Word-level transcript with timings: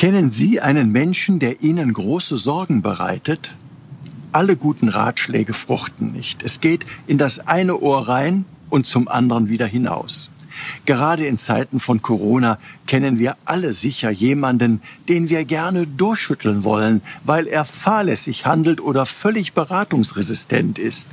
Kennen 0.00 0.30
Sie 0.30 0.62
einen 0.62 0.92
Menschen, 0.92 1.40
der 1.40 1.60
Ihnen 1.60 1.92
große 1.92 2.38
Sorgen 2.38 2.80
bereitet? 2.80 3.50
Alle 4.32 4.56
guten 4.56 4.88
Ratschläge 4.88 5.52
fruchten 5.52 6.12
nicht. 6.12 6.42
Es 6.42 6.62
geht 6.62 6.86
in 7.06 7.18
das 7.18 7.38
eine 7.40 7.76
Ohr 7.76 8.08
rein 8.08 8.46
und 8.70 8.86
zum 8.86 9.08
anderen 9.08 9.50
wieder 9.50 9.66
hinaus. 9.66 10.30
Gerade 10.86 11.26
in 11.26 11.36
Zeiten 11.36 11.80
von 11.80 12.00
Corona 12.00 12.58
kennen 12.86 13.18
wir 13.18 13.36
alle 13.44 13.72
sicher 13.72 14.08
jemanden, 14.08 14.80
den 15.10 15.28
wir 15.28 15.44
gerne 15.44 15.86
durchschütteln 15.86 16.64
wollen, 16.64 17.02
weil 17.24 17.46
er 17.46 17.66
fahrlässig 17.66 18.46
handelt 18.46 18.80
oder 18.80 19.04
völlig 19.04 19.52
beratungsresistent 19.52 20.78
ist. 20.78 21.08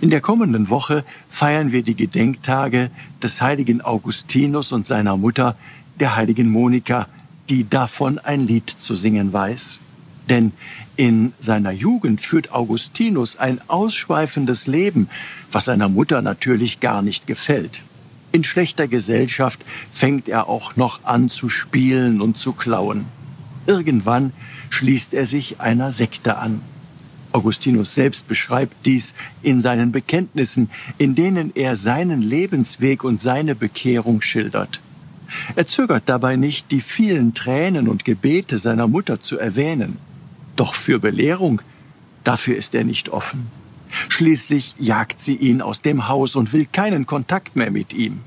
In 0.00 0.08
der 0.08 0.22
kommenden 0.22 0.70
Woche 0.70 1.04
feiern 1.28 1.72
wir 1.72 1.82
die 1.82 1.94
Gedenktage 1.94 2.90
des 3.22 3.42
heiligen 3.42 3.82
Augustinus 3.82 4.72
und 4.72 4.86
seiner 4.86 5.18
Mutter, 5.18 5.58
der 6.00 6.16
heiligen 6.16 6.48
Monika, 6.48 7.06
die 7.48 7.68
davon 7.68 8.18
ein 8.18 8.46
Lied 8.46 8.70
zu 8.70 8.94
singen 8.94 9.32
weiß. 9.32 9.80
Denn 10.28 10.52
in 10.96 11.32
seiner 11.38 11.70
Jugend 11.70 12.20
führt 12.20 12.52
Augustinus 12.52 13.36
ein 13.36 13.60
ausschweifendes 13.68 14.66
Leben, 14.66 15.08
was 15.50 15.64
seiner 15.66 15.88
Mutter 15.88 16.22
natürlich 16.22 16.80
gar 16.80 17.02
nicht 17.02 17.26
gefällt. 17.26 17.82
In 18.30 18.44
schlechter 18.44 18.88
Gesellschaft 18.88 19.64
fängt 19.90 20.28
er 20.28 20.48
auch 20.48 20.76
noch 20.76 21.04
an 21.04 21.30
zu 21.30 21.48
spielen 21.48 22.20
und 22.20 22.36
zu 22.36 22.52
klauen. 22.52 23.06
Irgendwann 23.66 24.32
schließt 24.70 25.14
er 25.14 25.24
sich 25.24 25.60
einer 25.60 25.92
Sekte 25.92 26.36
an. 26.36 26.60
Augustinus 27.32 27.94
selbst 27.94 28.26
beschreibt 28.26 28.86
dies 28.86 29.14
in 29.42 29.60
seinen 29.60 29.92
Bekenntnissen, 29.92 30.70
in 30.98 31.14
denen 31.14 31.52
er 31.54 31.76
seinen 31.76 32.22
Lebensweg 32.22 33.04
und 33.04 33.20
seine 33.20 33.54
Bekehrung 33.54 34.20
schildert. 34.20 34.80
Er 35.56 35.66
zögert 35.66 36.04
dabei 36.06 36.36
nicht, 36.36 36.70
die 36.70 36.80
vielen 36.80 37.34
Tränen 37.34 37.88
und 37.88 38.04
Gebete 38.04 38.58
seiner 38.58 38.88
Mutter 38.88 39.20
zu 39.20 39.38
erwähnen. 39.38 39.98
Doch 40.56 40.74
für 40.74 40.98
Belehrung, 40.98 41.62
dafür 42.24 42.56
ist 42.56 42.74
er 42.74 42.84
nicht 42.84 43.10
offen. 43.10 43.46
Schließlich 44.08 44.74
jagt 44.78 45.20
sie 45.20 45.36
ihn 45.36 45.62
aus 45.62 45.82
dem 45.82 46.08
Haus 46.08 46.36
und 46.36 46.52
will 46.52 46.66
keinen 46.66 47.06
Kontakt 47.06 47.56
mehr 47.56 47.70
mit 47.70 47.92
ihm. 47.92 48.20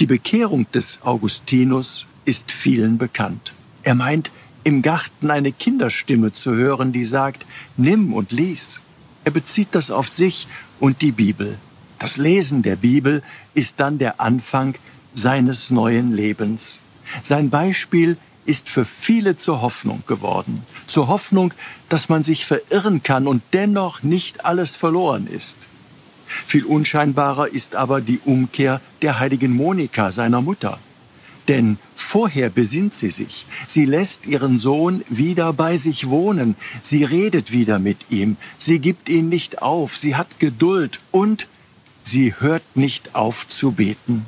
Die 0.00 0.06
Bekehrung 0.06 0.70
des 0.72 1.00
Augustinus 1.02 2.06
ist 2.24 2.52
vielen 2.52 2.98
bekannt. 2.98 3.52
Er 3.82 3.94
meint, 3.94 4.30
im 4.64 4.82
Garten 4.82 5.30
eine 5.30 5.52
Kinderstimme 5.52 6.32
zu 6.32 6.54
hören, 6.54 6.92
die 6.92 7.02
sagt, 7.02 7.46
nimm 7.76 8.12
und 8.12 8.32
lies. 8.32 8.80
Er 9.24 9.30
bezieht 9.30 9.68
das 9.72 9.90
auf 9.90 10.08
sich 10.08 10.46
und 10.80 11.00
die 11.00 11.12
Bibel. 11.12 11.58
Das 11.98 12.16
Lesen 12.16 12.62
der 12.62 12.76
Bibel 12.76 13.22
ist 13.54 13.80
dann 13.80 13.98
der 13.98 14.20
Anfang 14.20 14.74
seines 15.14 15.70
neuen 15.70 16.12
Lebens. 16.12 16.80
Sein 17.22 17.50
Beispiel 17.50 18.16
ist 18.44 18.68
für 18.68 18.84
viele 18.84 19.36
zur 19.36 19.60
Hoffnung 19.60 20.02
geworden. 20.06 20.62
Zur 20.86 21.08
Hoffnung, 21.08 21.52
dass 21.88 22.08
man 22.08 22.22
sich 22.22 22.46
verirren 22.46 23.02
kann 23.02 23.26
und 23.26 23.42
dennoch 23.52 24.02
nicht 24.02 24.44
alles 24.46 24.74
verloren 24.74 25.26
ist. 25.26 25.56
Viel 26.26 26.64
unscheinbarer 26.64 27.48
ist 27.48 27.74
aber 27.74 28.00
die 28.00 28.20
Umkehr 28.24 28.80
der 29.02 29.18
heiligen 29.18 29.54
Monika, 29.54 30.10
seiner 30.10 30.40
Mutter. 30.40 30.78
Denn 31.48 31.78
vorher 31.96 32.50
besinnt 32.50 32.92
sie 32.92 33.10
sich. 33.10 33.46
Sie 33.66 33.86
lässt 33.86 34.26
ihren 34.26 34.58
Sohn 34.58 35.02
wieder 35.08 35.52
bei 35.54 35.76
sich 35.76 36.08
wohnen. 36.08 36.56
Sie 36.82 37.04
redet 37.04 37.52
wieder 37.52 37.78
mit 37.78 37.98
ihm. 38.10 38.36
Sie 38.58 38.78
gibt 38.78 39.08
ihn 39.08 39.30
nicht 39.30 39.62
auf. 39.62 39.96
Sie 39.96 40.14
hat 40.14 40.38
Geduld 40.38 41.00
und 41.10 41.46
sie 42.02 42.34
hört 42.38 42.76
nicht 42.76 43.14
auf 43.14 43.46
zu 43.48 43.72
beten. 43.72 44.26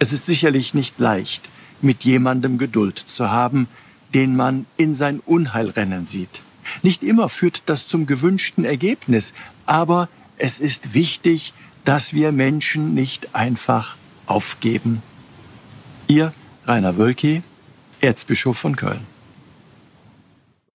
Es 0.00 0.14
ist 0.14 0.24
sicherlich 0.24 0.72
nicht 0.72 0.98
leicht, 0.98 1.46
mit 1.82 2.04
jemandem 2.04 2.56
Geduld 2.56 2.98
zu 2.98 3.30
haben, 3.30 3.68
den 4.14 4.34
man 4.34 4.64
in 4.78 4.94
sein 4.94 5.20
Unheil 5.26 5.68
rennen 5.68 6.06
sieht. 6.06 6.40
Nicht 6.82 7.02
immer 7.02 7.28
führt 7.28 7.62
das 7.66 7.86
zum 7.86 8.06
gewünschten 8.06 8.64
Ergebnis, 8.64 9.34
aber 9.66 10.08
es 10.38 10.58
ist 10.58 10.94
wichtig, 10.94 11.52
dass 11.84 12.14
wir 12.14 12.32
Menschen 12.32 12.94
nicht 12.94 13.34
einfach 13.34 13.96
aufgeben. 14.24 15.02
Ihr 16.06 16.32
Rainer 16.64 16.96
Wölki, 16.96 17.42
Erzbischof 18.00 18.56
von 18.56 18.76
Köln. 18.76 19.06